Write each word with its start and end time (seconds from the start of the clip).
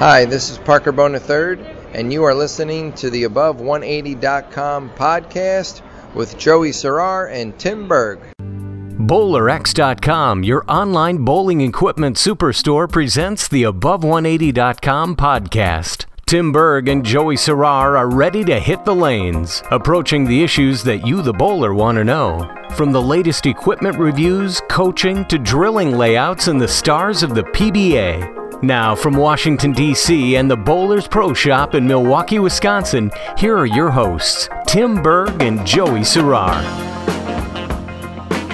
Hi, 0.00 0.24
this 0.24 0.48
is 0.48 0.56
Parker 0.56 0.92
Bohn 0.92 1.14
III, 1.14 1.62
and 1.92 2.10
you 2.10 2.24
are 2.24 2.34
listening 2.34 2.94
to 2.94 3.10
the 3.10 3.24
Above180.com 3.24 4.88
podcast 4.92 5.82
with 6.14 6.38
Joey 6.38 6.70
Serrar 6.70 7.30
and 7.30 7.58
Tim 7.58 7.86
Berg. 7.86 8.18
BowlerX.com, 8.38 10.42
your 10.42 10.64
online 10.68 11.18
bowling 11.18 11.60
equipment 11.60 12.16
superstore, 12.16 12.90
presents 12.90 13.46
the 13.46 13.64
Above180.com 13.64 15.16
podcast. 15.16 16.06
Tim 16.24 16.50
Berg 16.50 16.88
and 16.88 17.04
Joey 17.04 17.36
Serrar 17.36 17.98
are 17.98 18.08
ready 18.08 18.42
to 18.44 18.58
hit 18.58 18.86
the 18.86 18.94
lanes, 18.94 19.62
approaching 19.70 20.24
the 20.24 20.42
issues 20.42 20.82
that 20.84 21.06
you, 21.06 21.20
the 21.20 21.34
bowler, 21.34 21.74
want 21.74 21.96
to 21.96 22.04
know. 22.04 22.50
From 22.70 22.90
the 22.90 23.02
latest 23.02 23.44
equipment 23.44 23.98
reviews, 23.98 24.62
coaching, 24.70 25.26
to 25.26 25.38
drilling 25.38 25.98
layouts 25.98 26.48
and 26.48 26.58
the 26.58 26.68
stars 26.68 27.22
of 27.22 27.34
the 27.34 27.42
PBA. 27.42 28.39
Now, 28.62 28.94
from 28.94 29.14
Washington, 29.14 29.72
D.C. 29.72 30.36
and 30.36 30.50
the 30.50 30.56
Bowlers 30.56 31.08
Pro 31.08 31.32
Shop 31.32 31.74
in 31.74 31.86
Milwaukee, 31.86 32.38
Wisconsin, 32.38 33.10
here 33.38 33.56
are 33.56 33.64
your 33.64 33.88
hosts, 33.88 34.50
Tim 34.66 35.02
Berg 35.02 35.42
and 35.42 35.66
Joey 35.66 36.00
Serrar. 36.00 36.60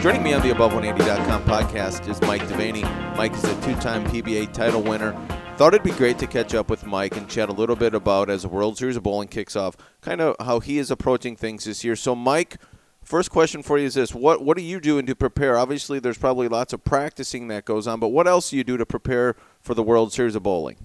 Joining 0.00 0.22
me 0.22 0.32
on 0.32 0.42
the 0.42 0.54
Above180.com 0.54 1.42
podcast 1.42 2.08
is 2.08 2.20
Mike 2.20 2.42
DeVaney. 2.42 2.84
Mike 3.16 3.32
is 3.32 3.42
a 3.42 3.60
two 3.62 3.74
time 3.80 4.04
PBA 4.04 4.52
title 4.52 4.80
winner. 4.80 5.12
Thought 5.56 5.74
it'd 5.74 5.82
be 5.82 5.90
great 5.90 6.18
to 6.18 6.28
catch 6.28 6.54
up 6.54 6.70
with 6.70 6.86
Mike 6.86 7.16
and 7.16 7.28
chat 7.28 7.48
a 7.48 7.52
little 7.52 7.74
bit 7.74 7.92
about, 7.92 8.30
as 8.30 8.42
the 8.42 8.48
World 8.48 8.78
Series 8.78 8.96
of 8.96 9.02
Bowling 9.02 9.26
kicks 9.26 9.56
off, 9.56 9.76
kind 10.02 10.20
of 10.20 10.36
how 10.38 10.60
he 10.60 10.78
is 10.78 10.92
approaching 10.92 11.34
things 11.34 11.64
this 11.64 11.82
year. 11.82 11.96
So, 11.96 12.14
Mike, 12.14 12.58
First 13.06 13.30
question 13.30 13.62
for 13.62 13.78
you 13.78 13.86
is 13.86 13.94
this: 13.94 14.12
What 14.12 14.42
what 14.42 14.58
are 14.58 14.62
you 14.62 14.80
doing 14.80 15.06
to 15.06 15.14
prepare? 15.14 15.56
Obviously, 15.56 16.00
there's 16.00 16.18
probably 16.18 16.48
lots 16.48 16.72
of 16.72 16.82
practicing 16.82 17.46
that 17.46 17.64
goes 17.64 17.86
on, 17.86 18.00
but 18.00 18.08
what 18.08 18.26
else 18.26 18.50
do 18.50 18.56
you 18.56 18.64
do 18.64 18.76
to 18.76 18.84
prepare 18.84 19.36
for 19.66 19.74
the 19.74 19.82
World 19.82 20.12
Series 20.12 20.34
of 20.34 20.42
Bowling? 20.42 20.76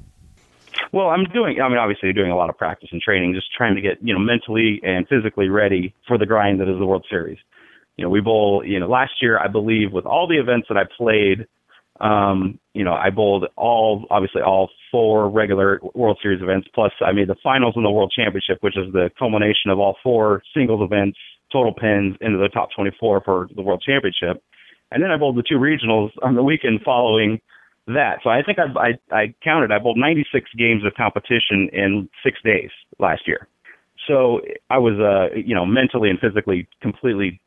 Well, 0.92 1.08
I'm 1.08 1.24
doing. 1.26 1.62
I 1.62 1.70
mean, 1.70 1.78
obviously, 1.78 2.12
doing 2.12 2.32
a 2.32 2.36
lot 2.36 2.50
of 2.50 2.58
practice 2.58 2.90
and 2.92 3.02
training, 3.02 3.34
just 3.34 3.48
trying 3.56 3.76
to 3.76 3.82
get 3.82 3.98
you 4.02 4.14
know 4.14 4.20
mentally 4.20 4.82
and 4.84 5.08
physically 5.08 5.48
ready 5.48 5.94
for 6.08 6.18
the 6.18 6.26
grind 6.26 6.60
that 6.60 6.68
is 6.68 6.78
the 6.80 6.86
World 6.86 7.06
Series. 7.10 7.38
You 7.98 8.06
know, 8.06 8.10
we 8.10 8.20
bowl. 8.20 8.64
You 8.66 8.80
know, 8.80 8.88
last 8.88 9.14
year 9.22 9.40
I 9.40 9.48
believe 9.48 9.94
with 9.94 10.06
all 10.06 10.28
the 10.28 10.38
events 10.38 10.68
that 10.70 10.78
I 10.78 10.84
played, 10.98 11.48
um, 12.02 12.60
you 12.74 12.84
know, 12.84 12.94
I 12.94 13.10
bowled 13.10 13.46
all 13.56 14.06
obviously 14.10 14.42
all 14.42 14.70
four 14.92 15.30
regular 15.30 15.80
World 15.94 16.20
Series 16.22 16.42
events. 16.42 16.68
Plus, 16.74 16.92
I 17.06 17.12
made 17.12 17.30
the 17.30 17.38
finals 17.44 17.76
in 17.78 17.84
the 17.84 17.92
World 17.92 18.12
Championship, 18.14 18.58
which 18.62 18.78
is 18.78 18.92
the 18.92 19.12
culmination 19.18 19.70
of 19.70 19.80
all 19.80 19.96
four 20.04 20.42
singles 20.54 20.82
events 20.84 21.18
total 21.52 21.74
pins 21.74 22.16
into 22.22 22.38
the 22.38 22.48
top 22.48 22.70
24 22.76 23.22
for 23.26 23.50
the 23.56 23.62
World 23.62 23.84
Championship. 23.86 24.42
And 24.92 25.04
then 25.04 25.12
I 25.12 25.18
bowled 25.18 25.38
the 25.38 25.44
two 25.44 25.56
regionals 25.56 26.12
on 26.22 26.36
the 26.36 26.44
weekend 26.44 26.82
following 26.84 27.40
that. 27.88 28.20
So 28.24 28.30
I 28.30 28.42
think 28.44 28.60
I, 28.60 28.80
I, 28.80 29.16
I 29.16 29.36
counted, 29.44 29.72
I 29.72 29.80
bowled 29.80 29.98
96 29.98 30.50
games 30.58 30.86
of 30.86 30.94
competition 30.94 31.70
in 31.74 32.10
six 32.24 32.40
days 32.44 32.70
last 33.00 33.28
year. 33.28 33.48
So 34.08 34.42
I 34.70 34.78
was, 34.78 35.00
uh, 35.00 35.36
you 35.36 35.56
know, 35.56 35.66
mentally 35.66 36.10
and 36.10 36.20
physically 36.20 36.68
completely 36.82 37.40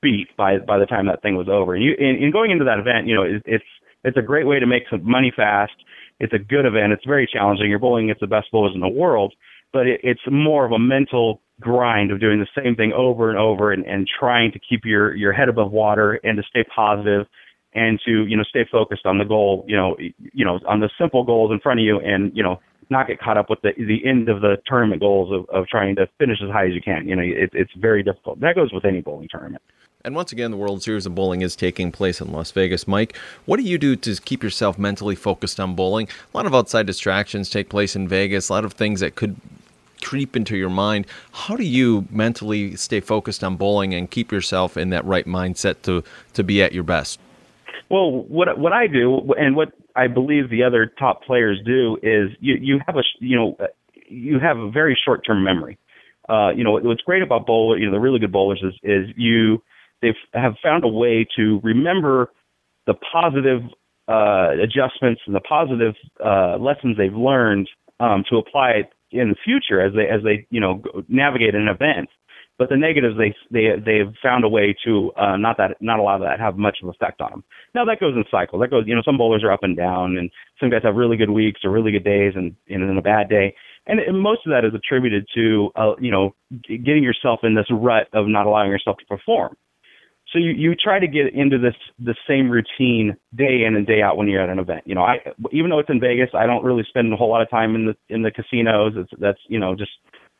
beat 0.00 0.28
by 0.36 0.58
by 0.58 0.78
the 0.78 0.86
time 0.86 1.06
that 1.06 1.22
thing 1.22 1.36
was 1.36 1.48
over. 1.48 1.74
And 1.74 1.82
you, 1.82 1.94
in, 1.98 2.22
in 2.22 2.30
going 2.30 2.50
into 2.50 2.64
that 2.64 2.78
event, 2.78 3.06
you 3.06 3.14
know, 3.14 3.22
it, 3.22 3.42
it's 3.46 3.64
it's 4.04 4.16
a 4.16 4.22
great 4.22 4.46
way 4.46 4.60
to 4.60 4.66
make 4.66 4.84
some 4.90 5.08
money 5.08 5.32
fast. 5.34 5.72
It's 6.20 6.32
a 6.32 6.38
good 6.38 6.66
event. 6.66 6.92
It's 6.92 7.04
very 7.06 7.28
challenging. 7.30 7.70
You're 7.70 7.78
bowling 7.78 8.04
against 8.04 8.20
the 8.20 8.26
best 8.26 8.48
bowlers 8.52 8.74
in 8.74 8.80
the 8.80 8.88
world, 8.88 9.34
but 9.72 9.86
it, 9.86 10.00
it's 10.02 10.20
more 10.30 10.64
of 10.64 10.72
a 10.72 10.78
mental 10.78 11.40
grind 11.60 12.12
of 12.12 12.20
doing 12.20 12.38
the 12.38 12.62
same 12.62 12.76
thing 12.76 12.92
over 12.92 13.30
and 13.30 13.38
over 13.38 13.72
and, 13.72 13.84
and 13.86 14.06
trying 14.18 14.52
to 14.52 14.58
keep 14.58 14.84
your, 14.84 15.14
your 15.14 15.32
head 15.32 15.48
above 15.48 15.72
water 15.72 16.20
and 16.22 16.36
to 16.36 16.42
stay 16.48 16.64
positive 16.74 17.26
and 17.74 18.00
to, 18.04 18.26
you 18.26 18.36
know, 18.36 18.44
stay 18.44 18.66
focused 18.70 19.06
on 19.06 19.18
the 19.18 19.24
goal, 19.24 19.64
you 19.68 19.76
know, 19.76 19.96
you 19.98 20.44
know, 20.44 20.58
on 20.66 20.80
the 20.80 20.90
simple 20.98 21.24
goals 21.24 21.50
in 21.52 21.60
front 21.60 21.80
of 21.80 21.84
you 21.84 22.00
and, 22.00 22.36
you 22.36 22.42
know, 22.42 22.60
not 22.90 23.06
get 23.06 23.20
caught 23.20 23.36
up 23.36 23.50
with 23.50 23.60
the 23.62 23.72
the 23.76 24.06
end 24.06 24.28
of 24.28 24.40
the 24.40 24.56
tournament 24.66 25.00
goals 25.00 25.32
of, 25.32 25.48
of 25.54 25.66
trying 25.68 25.94
to 25.96 26.08
finish 26.18 26.38
as 26.42 26.50
high 26.50 26.66
as 26.66 26.72
you 26.72 26.80
can. 26.80 27.06
You 27.06 27.16
know, 27.16 27.22
it, 27.22 27.50
it's 27.52 27.72
very 27.74 28.02
difficult. 28.02 28.40
That 28.40 28.54
goes 28.54 28.72
with 28.72 28.84
any 28.84 29.00
bowling 29.00 29.28
tournament. 29.30 29.62
And 30.04 30.14
once 30.14 30.32
again, 30.32 30.52
the 30.52 30.56
World 30.56 30.82
Series 30.82 31.06
of 31.06 31.14
Bowling 31.14 31.42
is 31.42 31.56
taking 31.56 31.90
place 31.90 32.20
in 32.20 32.32
Las 32.32 32.52
Vegas. 32.52 32.86
Mike, 32.86 33.16
what 33.46 33.56
do 33.56 33.64
you 33.64 33.78
do 33.78 33.96
to 33.96 34.14
keep 34.22 34.42
yourself 34.42 34.78
mentally 34.78 35.16
focused 35.16 35.58
on 35.58 35.74
bowling? 35.74 36.08
A 36.32 36.36
lot 36.36 36.46
of 36.46 36.54
outside 36.54 36.86
distractions 36.86 37.50
take 37.50 37.68
place 37.68 37.96
in 37.96 38.06
Vegas, 38.06 38.48
a 38.48 38.52
lot 38.52 38.64
of 38.64 38.72
things 38.74 39.00
that 39.00 39.16
could 39.16 39.36
creep 40.00 40.36
into 40.36 40.56
your 40.56 40.70
mind. 40.70 41.04
How 41.32 41.56
do 41.56 41.64
you 41.64 42.06
mentally 42.10 42.76
stay 42.76 43.00
focused 43.00 43.42
on 43.42 43.56
bowling 43.56 43.92
and 43.92 44.08
keep 44.08 44.30
yourself 44.30 44.76
in 44.76 44.90
that 44.90 45.04
right 45.04 45.26
mindset 45.26 45.82
to 45.82 46.04
to 46.34 46.44
be 46.44 46.62
at 46.62 46.72
your 46.72 46.84
best? 46.84 47.18
Well, 47.90 48.10
what 48.10 48.58
what 48.58 48.72
I 48.72 48.86
do 48.86 49.32
and 49.38 49.56
what 49.56 49.72
I 49.96 50.06
believe 50.08 50.50
the 50.50 50.62
other 50.62 50.86
top 50.98 51.22
players 51.22 51.58
do 51.64 51.96
is 52.02 52.30
you 52.40 52.56
you 52.60 52.80
have 52.86 52.96
a 52.96 53.02
you 53.20 53.36
know 53.36 53.56
you 54.08 54.38
have 54.38 54.58
a 54.58 54.70
very 54.70 54.98
short 55.04 55.24
term 55.26 55.44
memory. 55.44 55.78
Uh, 56.28 56.50
you 56.50 56.62
know 56.62 56.72
what's 56.72 57.02
great 57.02 57.22
about 57.22 57.46
bowler, 57.46 57.78
you 57.78 57.86
know 57.86 57.92
the 57.92 58.00
really 58.00 58.18
good 58.18 58.32
bowlers 58.32 58.62
is 58.62 58.74
is 58.82 59.08
you 59.16 59.62
they 60.02 60.14
have 60.34 60.54
found 60.62 60.84
a 60.84 60.88
way 60.88 61.26
to 61.36 61.60
remember 61.62 62.30
the 62.86 62.94
positive 62.94 63.62
uh, 64.08 64.50
adjustments 64.62 65.20
and 65.26 65.34
the 65.34 65.40
positive 65.40 65.94
uh, 66.24 66.56
lessons 66.58 66.96
they've 66.96 67.14
learned 67.14 67.68
um, 68.00 68.24
to 68.30 68.36
apply 68.36 68.70
it 68.70 68.92
in 69.10 69.30
the 69.30 69.36
future 69.44 69.80
as 69.80 69.92
they 69.94 70.08
as 70.08 70.22
they 70.22 70.46
you 70.50 70.60
know 70.60 70.82
navigate 71.08 71.54
an 71.54 71.68
event. 71.68 72.08
But 72.58 72.68
the 72.68 72.76
negatives 72.76 73.16
they 73.16 73.34
they 73.50 73.78
they've 73.78 74.12
found 74.20 74.44
a 74.44 74.48
way 74.48 74.74
to 74.84 75.12
uh, 75.16 75.36
not 75.36 75.56
that 75.58 75.76
not 75.80 76.00
allow 76.00 76.18
that 76.18 76.40
have 76.40 76.56
much 76.56 76.78
of 76.82 76.88
an 76.88 76.94
effect 76.94 77.20
on 77.20 77.30
them. 77.30 77.44
Now 77.74 77.84
that 77.84 78.00
goes 78.00 78.14
in 78.16 78.24
cycles. 78.30 78.60
That 78.60 78.70
goes 78.70 78.84
you 78.86 78.94
know 78.94 79.02
some 79.04 79.16
bowlers 79.16 79.44
are 79.44 79.52
up 79.52 79.62
and 79.62 79.76
down, 79.76 80.16
and 80.16 80.30
some 80.58 80.68
guys 80.68 80.82
have 80.82 80.96
really 80.96 81.16
good 81.16 81.30
weeks 81.30 81.60
or 81.64 81.70
really 81.70 81.92
good 81.92 82.04
days, 82.04 82.32
and 82.34 82.56
and 82.68 82.88
then 82.88 82.98
a 82.98 83.02
bad 83.02 83.28
day. 83.28 83.54
And, 83.86 84.00
and 84.00 84.20
most 84.20 84.40
of 84.44 84.50
that 84.50 84.66
is 84.66 84.74
attributed 84.74 85.26
to 85.34 85.70
uh, 85.76 85.94
you 86.00 86.10
know 86.10 86.34
getting 86.66 87.04
yourself 87.04 87.40
in 87.44 87.54
this 87.54 87.66
rut 87.70 88.08
of 88.12 88.26
not 88.26 88.46
allowing 88.46 88.70
yourself 88.70 88.96
to 88.98 89.06
perform. 89.06 89.56
So 90.32 90.38
you, 90.38 90.50
you 90.50 90.74
try 90.74 90.98
to 90.98 91.06
get 91.06 91.32
into 91.32 91.58
this 91.58 91.74
the 91.98 92.14
same 92.28 92.50
routine 92.50 93.16
day 93.34 93.64
in 93.66 93.76
and 93.76 93.86
day 93.86 94.02
out 94.02 94.18
when 94.18 94.28
you're 94.28 94.42
at 94.42 94.50
an 94.50 94.58
event. 94.58 94.82
You 94.84 94.94
know, 94.94 95.02
I 95.02 95.18
even 95.52 95.70
though 95.70 95.78
it's 95.78 95.88
in 95.88 96.00
Vegas, 96.00 96.30
I 96.34 96.44
don't 96.44 96.64
really 96.64 96.84
spend 96.88 97.12
a 97.12 97.16
whole 97.16 97.30
lot 97.30 97.40
of 97.40 97.48
time 97.48 97.74
in 97.74 97.86
the 97.86 98.14
in 98.14 98.22
the 98.22 98.30
casinos. 98.30 98.92
It's 98.96 99.10
that's 99.18 99.38
you 99.48 99.58
know 99.58 99.74
just 99.74 99.92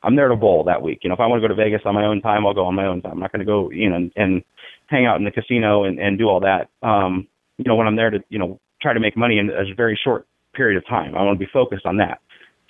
I'm 0.02 0.16
there 0.16 0.28
to 0.28 0.36
bowl 0.36 0.64
that 0.64 0.82
week. 0.82 1.00
You 1.02 1.08
know, 1.08 1.14
if 1.14 1.20
I 1.20 1.26
want 1.26 1.42
to 1.42 1.48
go 1.48 1.54
to 1.54 1.60
Vegas 1.60 1.82
on 1.84 1.94
my 1.94 2.04
own 2.04 2.20
time, 2.20 2.46
I'll 2.46 2.54
go 2.54 2.66
on 2.66 2.74
my 2.74 2.86
own 2.86 3.02
time. 3.02 3.12
I'm 3.12 3.20
not 3.20 3.32
going 3.32 3.40
to 3.40 3.46
go 3.46 3.70
you 3.70 3.88
know 3.88 3.96
and, 3.96 4.12
and 4.16 4.44
hang 4.86 5.06
out 5.06 5.16
in 5.16 5.24
the 5.24 5.30
casino 5.30 5.84
and 5.84 5.98
and 5.98 6.18
do 6.18 6.28
all 6.28 6.40
that. 6.40 6.68
Um, 6.82 7.26
you 7.56 7.64
know, 7.66 7.76
when 7.76 7.86
I'm 7.86 7.96
there 7.96 8.10
to 8.10 8.18
you 8.28 8.38
know 8.38 8.60
try 8.80 8.92
to 8.92 9.00
make 9.00 9.16
money 9.16 9.38
in 9.38 9.50
a 9.50 9.74
very 9.74 9.98
short 10.02 10.26
period 10.54 10.76
of 10.76 10.86
time, 10.86 11.14
I 11.14 11.22
want 11.22 11.38
to 11.38 11.44
be 11.44 11.50
focused 11.52 11.86
on 11.86 11.96
that. 11.98 12.20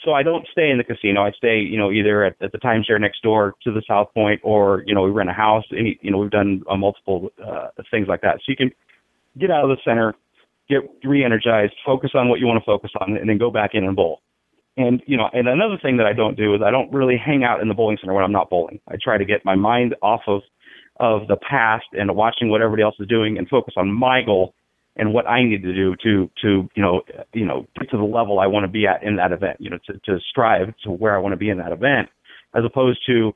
So 0.04 0.12
I 0.12 0.22
don't 0.22 0.46
stay 0.52 0.70
in 0.70 0.78
the 0.78 0.84
casino. 0.84 1.22
I 1.22 1.32
stay, 1.32 1.58
you 1.58 1.76
know, 1.76 1.90
either 1.90 2.24
at, 2.24 2.36
at 2.40 2.52
the 2.52 2.58
timeshare 2.58 3.00
next 3.00 3.22
door 3.22 3.54
to 3.64 3.72
the 3.72 3.82
South 3.88 4.12
Point, 4.14 4.40
or 4.44 4.84
you 4.86 4.94
know, 4.94 5.02
we 5.02 5.10
rent 5.10 5.28
a 5.28 5.32
house. 5.32 5.64
Any, 5.72 5.98
you 6.02 6.10
know, 6.10 6.18
we've 6.18 6.30
done 6.30 6.62
uh, 6.70 6.76
multiple 6.76 7.30
uh, 7.44 7.68
things 7.90 8.06
like 8.08 8.20
that. 8.20 8.36
So 8.36 8.44
you 8.48 8.56
can 8.56 8.70
get 9.38 9.50
out 9.50 9.64
of 9.64 9.70
the 9.70 9.76
center, 9.84 10.14
get 10.68 10.80
re-energized, 11.02 11.72
focus 11.84 12.12
on 12.14 12.28
what 12.28 12.38
you 12.38 12.46
want 12.46 12.62
to 12.62 12.64
focus 12.64 12.92
on, 13.00 13.16
and 13.16 13.28
then 13.28 13.38
go 13.38 13.50
back 13.50 13.70
in 13.74 13.84
and 13.84 13.96
bowl. 13.96 14.20
And 14.78 15.02
you 15.06 15.16
know, 15.16 15.28
and 15.32 15.48
another 15.48 15.76
thing 15.82 15.96
that 15.96 16.06
I 16.06 16.12
don't 16.12 16.36
do 16.36 16.54
is 16.54 16.60
I 16.64 16.70
don't 16.70 16.92
really 16.92 17.16
hang 17.18 17.42
out 17.42 17.60
in 17.60 17.66
the 17.66 17.74
bowling 17.74 17.98
center 18.00 18.14
when 18.14 18.22
I'm 18.22 18.32
not 18.32 18.48
bowling. 18.48 18.78
I 18.86 18.94
try 19.02 19.18
to 19.18 19.24
get 19.24 19.44
my 19.44 19.56
mind 19.56 19.96
off 20.02 20.22
of 20.28 20.42
of 21.00 21.26
the 21.26 21.36
past 21.36 21.86
and 21.92 22.14
watching 22.14 22.48
what 22.48 22.62
everybody 22.62 22.82
else 22.82 22.94
is 23.00 23.08
doing 23.08 23.38
and 23.38 23.48
focus 23.48 23.74
on 23.76 23.92
my 23.92 24.22
goal 24.22 24.54
and 24.96 25.12
what 25.12 25.28
I 25.28 25.42
need 25.44 25.62
to 25.62 25.74
do 25.74 25.96
to 26.04 26.30
to 26.42 26.68
you 26.76 26.82
know 26.82 27.02
you 27.32 27.44
know 27.44 27.66
get 27.76 27.90
to 27.90 27.96
the 27.96 28.04
level 28.04 28.38
I 28.38 28.46
want 28.46 28.64
to 28.64 28.68
be 28.68 28.86
at 28.86 29.02
in 29.02 29.16
that 29.16 29.32
event. 29.32 29.56
You 29.58 29.70
know, 29.70 29.78
to 29.86 29.94
to 30.04 30.20
strive 30.30 30.68
to 30.84 30.92
where 30.92 31.16
I 31.16 31.18
want 31.18 31.32
to 31.32 31.36
be 31.36 31.50
in 31.50 31.58
that 31.58 31.72
event, 31.72 32.08
as 32.54 32.62
opposed 32.64 33.00
to 33.06 33.32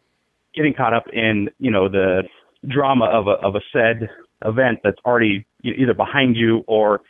getting 0.55 0.75
caught 0.75 0.95
up 0.95 1.06
in 1.12 1.49
you 1.59 1.73
know 1.73 1.88
the 1.88 2.23
drama 2.69 3.06
of 3.06 3.27
a 3.27 3.33
of 3.45 3.56
a 3.56 3.61
said 3.73 4.09
event 4.45 4.79
that's 4.85 4.99
already 5.05 5.45
either 5.65 5.95
behind 5.95 6.37
you 6.37 6.62
or 6.69 7.00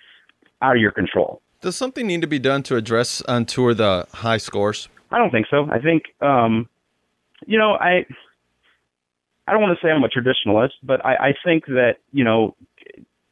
out 0.62 0.76
of 0.76 0.80
your 0.80 0.92
control. 0.92 1.41
Does 1.62 1.76
something 1.76 2.06
need 2.06 2.20
to 2.20 2.26
be 2.26 2.38
done 2.38 2.62
to 2.64 2.76
address 2.76 3.22
on 3.22 3.46
tour 3.46 3.72
the 3.72 4.06
high 4.12 4.38
scores? 4.38 4.88
I 5.10 5.18
don't 5.18 5.30
think 5.30 5.46
so. 5.50 5.68
I 5.70 5.78
think 5.78 6.04
um, 6.20 6.68
you 7.46 7.58
know 7.58 7.74
I. 7.74 8.06
I 9.48 9.50
don't 9.50 9.60
want 9.60 9.76
to 9.76 9.84
say 9.84 9.90
I'm 9.90 10.04
a 10.04 10.08
traditionalist, 10.08 10.74
but 10.84 11.04
I, 11.04 11.14
I 11.14 11.34
think 11.44 11.66
that 11.66 11.94
you 12.12 12.22
know 12.22 12.54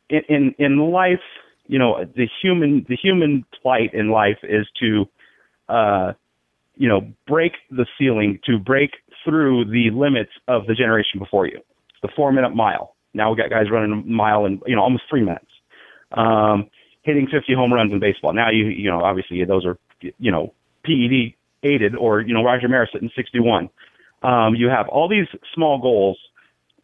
in 0.09 0.55
in 0.59 0.79
life, 0.79 1.21
you 1.67 1.79
know, 1.79 2.05
the 2.17 2.29
human 2.43 2.85
the 2.89 2.97
human 2.97 3.45
plight 3.63 3.95
in 3.95 4.11
life 4.11 4.39
is 4.43 4.67
to 4.81 5.09
uh, 5.69 6.13
you 6.77 6.89
know, 6.89 7.03
break 7.29 7.53
the 7.71 7.87
ceiling 7.99 8.41
to 8.47 8.59
break 8.59 8.91
through 9.23 9.67
the 9.67 9.91
limits 9.91 10.31
of 10.49 10.67
the 10.67 10.75
generation 10.75 11.19
before 11.19 11.47
you. 11.47 11.61
The 12.03 12.09
four 12.17 12.33
minute 12.33 12.55
mile. 12.55 12.97
Now 13.13 13.31
we 13.31 13.37
got 13.37 13.51
guys 13.51 13.67
running 13.71 13.93
a 13.93 13.97
mile 14.11 14.47
in 14.47 14.61
you 14.67 14.75
know 14.75 14.83
almost 14.83 15.05
three 15.11 15.23
minutes. 15.23 15.47
Um, 16.13 16.71
hitting 17.03 17.27
50 17.27 17.55
home 17.55 17.73
runs 17.73 17.93
in 17.93 18.01
baseball. 18.01 18.33
Now 18.33 18.51
you 18.51 18.67
you 18.67 18.91
know 18.91 19.03
obviously 19.03 19.45
those 19.45 19.65
are 19.65 19.77
you 20.01 20.31
know 20.31 20.53
PED 20.85 21.35
aided 21.63 21.97
or 21.97 22.21
you 22.21 22.35
know 22.35 22.43
Roger 22.43 22.69
Maris 22.69 22.91
hitting 22.93 23.11
61. 23.15 23.71
Um, 24.23 24.55
you 24.55 24.69
have 24.69 24.89
all 24.89 25.09
these 25.09 25.27
small 25.55 25.81
goals, 25.81 26.19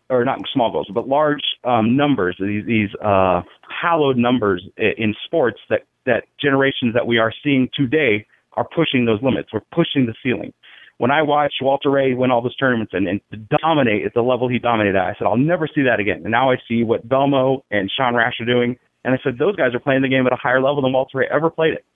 or 0.09 0.25
not 0.25 0.39
small 0.53 0.73
goals, 0.73 0.89
but 0.93 1.09
large 1.09 1.43
um, 1.65 1.97
numbers. 1.97 2.37
These 2.41 2.67
these 2.67 2.89
uh, 3.05 3.43
hallowed 3.69 4.17
numbers 4.17 4.67
in 4.77 5.15
sports 5.25 5.61
that 5.69 5.83
that 6.07 6.25
generations 6.41 6.95
that 6.95 7.07
we 7.07 7.19
are 7.19 7.33
seeing 7.43 7.69
today 7.75 8.27
are 8.57 8.67
pushing 8.75 9.05
those 9.05 9.23
limits. 9.23 9.51
We're 9.53 9.61
pushing 9.73 10.07
the 10.07 10.15
ceiling. 10.23 10.53
When 10.99 11.11
I 11.11 11.21
watched 11.21 11.57
Walter 11.61 11.91
Ray 11.91 12.15
win 12.15 12.31
all 12.31 12.41
those 12.41 12.57
tournaments 12.57 12.95
and, 12.95 13.07
and 13.07 13.21
dominate 13.61 14.07
at 14.07 14.15
the 14.15 14.23
level 14.23 14.49
he 14.49 14.59
dominated 14.59 14.97
at, 14.97 15.05
I 15.05 15.15
said, 15.19 15.27
I'll 15.27 15.37
never 15.37 15.69
see 15.73 15.83
that 15.83 16.01
again. 16.01 16.23
And 16.23 16.31
now 16.31 16.51
I 16.51 16.57
see 16.67 16.85
what 16.85 17.07
Belmo 17.07 17.61
and 17.71 17.93
Sean 17.95 18.15
Rash 18.15 18.41
are 18.41 18.47
doing. 18.47 18.79
And 19.06 19.14
I 19.14 19.19
said, 19.23 19.38
those 19.38 19.55
guys 19.55 19.73
are 19.73 19.81
playing 19.81 20.03
the 20.03 20.08
game 20.08 20.26
at 20.26 20.32
a 20.35 20.37
higher 20.37 20.61
level 20.61 20.82
than 20.82 20.93
Walter 20.93 21.19
Ray 21.19 21.29
ever 21.32 21.49
played 21.49 21.73
it. 21.73 21.87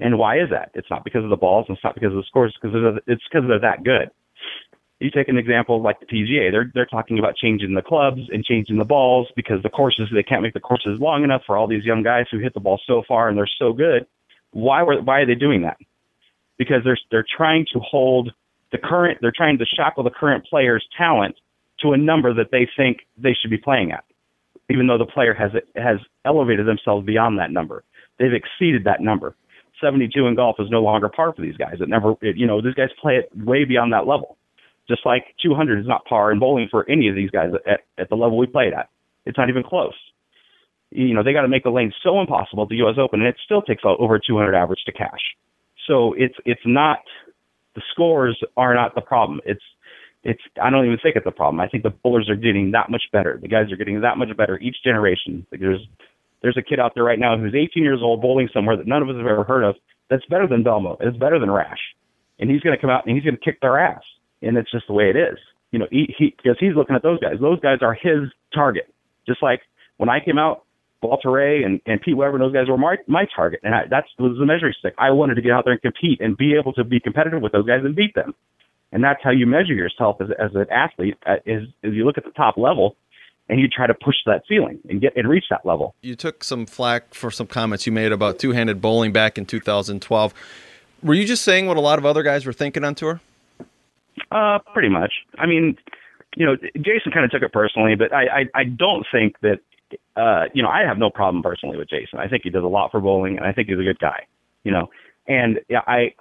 And 0.00 0.18
why 0.18 0.36
is 0.36 0.50
that? 0.50 0.72
It's 0.74 0.90
not 0.90 1.04
because 1.04 1.24
of 1.24 1.30
the 1.30 1.36
balls, 1.36 1.66
and 1.68 1.76
it's 1.76 1.84
not 1.84 1.94
because 1.94 2.10
of 2.10 2.16
the 2.16 2.24
scores, 2.26 2.56
because 2.60 2.74
it's 3.06 3.22
because 3.30 3.48
they're 3.48 3.60
that 3.60 3.84
good. 3.84 4.10
You 4.98 5.10
take 5.10 5.28
an 5.28 5.38
example 5.38 5.80
like 5.80 6.00
the 6.00 6.06
PGA, 6.06 6.50
they're 6.50 6.70
they're 6.74 6.86
talking 6.86 7.18
about 7.18 7.36
changing 7.36 7.74
the 7.74 7.82
clubs 7.82 8.20
and 8.30 8.44
changing 8.44 8.76
the 8.76 8.84
balls 8.84 9.28
because 9.34 9.62
the 9.62 9.70
courses 9.70 10.08
they 10.12 10.22
can't 10.22 10.42
make 10.42 10.52
the 10.52 10.60
courses 10.60 10.98
long 11.00 11.24
enough 11.24 11.42
for 11.46 11.56
all 11.56 11.66
these 11.66 11.84
young 11.84 12.02
guys 12.02 12.26
who 12.30 12.38
hit 12.38 12.52
the 12.52 12.60
ball 12.60 12.78
so 12.86 13.02
far 13.08 13.28
and 13.28 13.38
they're 13.38 13.48
so 13.58 13.72
good. 13.72 14.06
Why 14.50 14.82
were 14.82 15.00
why 15.00 15.20
are 15.20 15.26
they 15.26 15.36
doing 15.36 15.62
that? 15.62 15.78
because 16.60 16.84
they're 16.84 16.98
they're 17.10 17.26
trying 17.36 17.64
to 17.72 17.80
hold 17.80 18.30
the 18.70 18.76
current 18.78 19.18
they're 19.22 19.32
trying 19.34 19.56
to 19.56 19.64
shackle 19.64 20.04
the 20.04 20.10
current 20.10 20.44
player's 20.44 20.86
talent 20.96 21.34
to 21.80 21.92
a 21.92 21.96
number 21.96 22.34
that 22.34 22.50
they 22.52 22.68
think 22.76 22.98
they 23.16 23.32
should 23.32 23.50
be 23.50 23.56
playing 23.56 23.90
at, 23.90 24.04
even 24.70 24.86
though 24.86 24.98
the 24.98 25.06
player 25.06 25.34
has 25.34 25.50
has 25.76 25.98
elevated 26.24 26.66
themselves 26.66 27.04
beyond 27.04 27.38
that 27.38 27.50
number. 27.50 27.84
They've 28.18 28.32
exceeded 28.32 28.84
that 28.84 29.00
number. 29.00 29.34
72 29.80 30.26
in 30.26 30.34
golf 30.34 30.56
is 30.58 30.68
no 30.70 30.82
longer 30.82 31.08
par 31.08 31.32
for 31.34 31.42
these 31.42 31.56
guys. 31.56 31.76
It 31.80 31.88
never, 31.88 32.12
it, 32.20 32.36
you 32.36 32.46
know, 32.46 32.60
these 32.60 32.74
guys 32.74 32.90
play 33.00 33.16
it 33.16 33.30
way 33.34 33.64
beyond 33.64 33.92
that 33.92 34.06
level. 34.06 34.36
Just 34.88 35.06
like 35.06 35.24
200 35.42 35.80
is 35.80 35.86
not 35.86 36.04
par 36.04 36.30
in 36.32 36.38
bowling 36.38 36.68
for 36.70 36.88
any 36.88 37.08
of 37.08 37.14
these 37.14 37.30
guys 37.30 37.50
at, 37.66 37.80
at 37.96 38.08
the 38.10 38.16
level 38.16 38.36
we 38.36 38.46
played 38.46 38.74
at. 38.74 38.90
It's 39.24 39.38
not 39.38 39.48
even 39.48 39.62
close. 39.62 39.94
You 40.90 41.14
know, 41.14 41.22
they 41.22 41.32
got 41.32 41.42
to 41.42 41.48
make 41.48 41.62
the 41.62 41.70
lane 41.70 41.92
so 42.02 42.20
impossible 42.20 42.64
at 42.64 42.68
the 42.68 42.76
U.S. 42.76 42.96
Open, 42.98 43.20
and 43.20 43.28
it 43.28 43.36
still 43.44 43.62
takes 43.62 43.84
over 43.86 44.18
200 44.18 44.54
average 44.54 44.80
to 44.86 44.92
cash. 44.92 45.20
So 45.86 46.14
it's 46.14 46.34
it's 46.44 46.60
not 46.66 46.98
the 47.74 47.82
scores 47.92 48.38
are 48.56 48.74
not 48.74 48.94
the 48.94 49.00
problem. 49.00 49.40
It's 49.44 49.62
it's 50.22 50.40
I 50.62 50.70
don't 50.70 50.84
even 50.84 50.98
think 51.02 51.16
it's 51.16 51.26
a 51.26 51.30
problem. 51.30 51.60
I 51.60 51.68
think 51.68 51.82
the 51.82 51.90
bowlers 51.90 52.28
are 52.28 52.36
getting 52.36 52.72
that 52.72 52.90
much 52.90 53.02
better. 53.12 53.38
The 53.40 53.48
guys 53.48 53.72
are 53.72 53.76
getting 53.76 54.00
that 54.02 54.18
much 54.18 54.34
better 54.36 54.58
each 54.58 54.76
generation. 54.84 55.46
Like 55.50 55.60
there's 55.60 55.80
there's 56.42 56.56
a 56.56 56.62
kid 56.62 56.80
out 56.80 56.92
there 56.94 57.04
right 57.04 57.18
now 57.18 57.38
who's 57.38 57.54
18 57.54 57.82
years 57.82 58.00
old 58.02 58.20
bowling 58.20 58.48
somewhere 58.52 58.76
that 58.76 58.86
none 58.86 59.02
of 59.02 59.08
us 59.08 59.16
have 59.16 59.26
ever 59.26 59.44
heard 59.44 59.64
of. 59.64 59.76
That's 60.08 60.24
better 60.26 60.46
than 60.46 60.64
Belmo. 60.64 60.96
It's 61.00 61.16
better 61.16 61.38
than 61.38 61.50
Rash, 61.50 61.78
and 62.38 62.50
he's 62.50 62.60
going 62.60 62.76
to 62.76 62.80
come 62.80 62.90
out 62.90 63.06
and 63.06 63.14
he's 63.14 63.24
going 63.24 63.36
to 63.36 63.40
kick 63.40 63.60
their 63.60 63.78
ass. 63.78 64.02
And 64.42 64.56
it's 64.56 64.70
just 64.70 64.86
the 64.86 64.94
way 64.94 65.10
it 65.10 65.16
is. 65.16 65.38
You 65.70 65.78
know, 65.78 65.86
he, 65.90 66.12
he 66.18 66.34
because 66.36 66.56
he's 66.58 66.74
looking 66.74 66.96
at 66.96 67.02
those 67.02 67.20
guys. 67.20 67.34
Those 67.40 67.60
guys 67.60 67.78
are 67.82 67.94
his 67.94 68.28
target. 68.52 68.92
Just 69.26 69.42
like 69.42 69.60
when 69.98 70.08
I 70.08 70.18
came 70.24 70.38
out, 70.38 70.64
Walter 71.02 71.30
Ray 71.30 71.62
and, 71.62 71.80
and 71.86 72.00
Pete 72.00 72.16
Weber 72.16 72.36
and 72.36 72.42
those 72.42 72.52
guys 72.52 72.68
were 72.68 72.76
my 72.76 72.96
my 73.06 73.24
target, 73.34 73.60
and 73.62 73.74
I, 73.74 73.82
that's 73.88 74.08
was 74.18 74.36
the 74.38 74.46
measuring 74.46 74.74
stick. 74.78 74.94
I 74.98 75.10
wanted 75.12 75.36
to 75.36 75.42
get 75.42 75.52
out 75.52 75.64
there 75.64 75.72
and 75.72 75.82
compete 75.82 76.20
and 76.20 76.36
be 76.36 76.54
able 76.58 76.72
to 76.74 76.84
be 76.84 77.00
competitive 77.00 77.40
with 77.40 77.52
those 77.52 77.66
guys 77.66 77.80
and 77.84 77.94
beat 77.94 78.14
them, 78.14 78.34
and 78.92 79.02
that's 79.02 79.20
how 79.22 79.30
you 79.30 79.46
measure 79.46 79.74
yourself 79.74 80.20
as 80.20 80.28
as 80.38 80.54
an 80.54 80.66
athlete. 80.70 81.16
Uh, 81.26 81.36
is 81.46 81.68
is 81.82 81.94
you 81.94 82.04
look 82.04 82.18
at 82.18 82.24
the 82.24 82.30
top 82.30 82.56
level, 82.56 82.96
and 83.48 83.60
you 83.60 83.68
try 83.68 83.86
to 83.86 83.94
push 83.94 84.16
that 84.26 84.42
ceiling 84.48 84.78
and 84.88 85.00
get 85.00 85.16
and 85.16 85.28
reach 85.28 85.44
that 85.50 85.64
level. 85.64 85.94
You 86.02 86.14
took 86.14 86.44
some 86.44 86.66
flack 86.66 87.14
for 87.14 87.30
some 87.30 87.46
comments 87.46 87.86
you 87.86 87.92
made 87.92 88.12
about 88.12 88.38
two-handed 88.38 88.80
bowling 88.80 89.12
back 89.12 89.38
in 89.38 89.46
2012. 89.46 90.34
Were 91.02 91.14
you 91.14 91.26
just 91.26 91.42
saying 91.42 91.66
what 91.66 91.76
a 91.76 91.80
lot 91.80 91.98
of 91.98 92.06
other 92.06 92.22
guys 92.22 92.44
were 92.44 92.52
thinking 92.52 92.84
on 92.84 92.94
tour? 92.94 93.20
Uh, 94.30 94.58
pretty 94.72 94.88
much. 94.90 95.12
I 95.38 95.46
mean, 95.46 95.78
you 96.36 96.46
know, 96.46 96.56
Jason 96.76 97.10
kind 97.12 97.24
of 97.24 97.30
took 97.30 97.42
it 97.42 97.52
personally, 97.52 97.94
but 97.96 98.12
I, 98.12 98.24
I, 98.24 98.44
I 98.54 98.64
don't 98.64 99.06
think 99.10 99.36
that 99.40 99.60
uh, 100.16 100.44
you 100.54 100.62
know, 100.62 100.68
I 100.68 100.82
have 100.86 100.98
no 100.98 101.10
problem 101.10 101.42
personally 101.42 101.76
with 101.76 101.88
Jason. 101.88 102.18
I 102.18 102.28
think 102.28 102.42
he 102.44 102.50
does 102.50 102.64
a 102.64 102.68
lot 102.68 102.90
for 102.90 103.00
bowling, 103.00 103.36
and 103.36 103.46
I 103.46 103.52
think 103.52 103.68
he's 103.68 103.78
a 103.78 103.82
good 103.82 103.98
guy. 103.98 104.26
You 104.64 104.72
know, 104.72 104.90
and 105.26 105.60
yeah, 105.68 105.80
I 105.86 106.14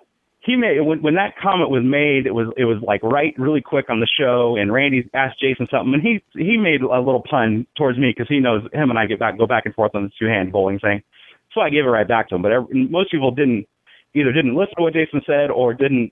he 0.50 0.56
made 0.56 0.82
when 0.82 1.00
when 1.04 1.14
that 1.14 1.38
comment 1.38 1.70
was 1.70 1.84
made, 1.84 2.26
it 2.26 2.34
was 2.34 2.48
it 2.58 2.66
was 2.66 2.82
like 2.82 3.04
right 3.04 3.36
really 3.38 3.62
quick 3.62 3.88
on 3.88 4.00
the 4.00 4.08
show, 4.08 4.56
and 4.56 4.74
Randy 4.74 5.08
asked 5.14 5.40
Jason 5.40 5.68
something, 5.70 5.94
and 5.94 6.02
he 6.02 6.24
he 6.34 6.58
made 6.58 6.82
a 6.82 7.00
little 7.00 7.22
pun 7.22 7.68
towards 7.78 8.00
me 8.00 8.10
because 8.10 8.28
he 8.28 8.40
knows 8.40 8.64
him 8.74 8.90
and 8.90 8.98
I 8.98 9.06
get 9.06 9.20
back 9.20 9.38
go 9.38 9.46
back 9.46 9.68
and 9.68 9.76
forth 9.76 9.94
on 9.94 10.06
the 10.06 10.12
two 10.18 10.26
hand 10.26 10.52
bowling 10.52 10.80
thing, 10.80 11.04
so 11.54 11.62
I 11.62 11.70
gave 11.70 11.86
it 11.86 11.90
right 11.90 12.08
back 12.08 12.30
to 12.30 12.36
him. 12.36 12.42
But 12.42 12.52
every, 12.52 12.88
most 12.88 13.12
people 13.12 13.30
didn't 13.30 13.68
either 14.16 14.32
didn't 14.32 14.56
listen 14.56 14.74
to 14.78 14.82
what 14.82 14.94
Jason 14.94 15.22
said 15.24 15.52
or 15.52 15.76
didn't 15.76 16.12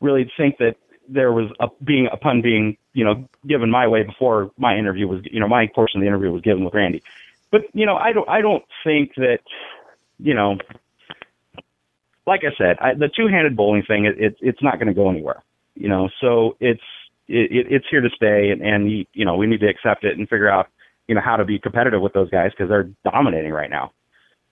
really 0.00 0.30
think 0.36 0.58
that 0.58 0.76
there 1.08 1.32
was 1.32 1.50
a 1.58 1.66
being 1.82 2.08
a 2.12 2.16
pun 2.16 2.40
being 2.40 2.76
you 2.92 3.04
know 3.04 3.28
given 3.48 3.68
my 3.68 3.88
way 3.88 4.04
before 4.04 4.52
my 4.58 4.78
interview 4.78 5.08
was 5.08 5.22
you 5.24 5.40
know 5.40 5.48
my 5.48 5.66
portion 5.74 5.98
of 5.98 6.02
the 6.02 6.06
interview 6.06 6.30
was 6.30 6.42
given 6.42 6.64
with 6.64 6.72
Randy. 6.72 7.02
But 7.50 7.62
you 7.72 7.84
know 7.84 7.96
I 7.96 8.12
don't 8.12 8.28
I 8.28 8.42
don't 8.42 8.64
think 8.84 9.16
that 9.16 9.40
you 10.20 10.34
know 10.34 10.58
like 12.26 12.42
I 12.44 12.54
said 12.56 12.76
I, 12.80 12.94
the 12.94 13.08
two 13.08 13.26
handed 13.28 13.56
bowling 13.56 13.82
thing 13.82 14.04
it, 14.04 14.18
it 14.18 14.36
it's 14.40 14.62
not 14.62 14.78
going 14.78 14.88
to 14.88 14.94
go 14.94 15.10
anywhere. 15.10 15.42
You 15.74 15.88
know 15.88 16.08
so 16.20 16.56
it's 16.60 16.82
it, 17.28 17.66
it's 17.70 17.86
here 17.90 18.00
to 18.00 18.10
stay 18.10 18.50
and 18.50 18.62
and 18.62 18.90
you 18.90 19.24
know 19.24 19.36
we 19.36 19.46
need 19.46 19.60
to 19.60 19.68
accept 19.68 20.04
it 20.04 20.18
and 20.18 20.28
figure 20.28 20.50
out 20.50 20.68
you 21.08 21.14
know 21.14 21.20
how 21.20 21.36
to 21.36 21.44
be 21.44 21.58
competitive 21.58 22.00
with 22.00 22.12
those 22.12 22.30
guys 22.30 22.50
because 22.50 22.68
they're 22.68 22.90
dominating 23.04 23.52
right 23.52 23.70
now. 23.70 23.92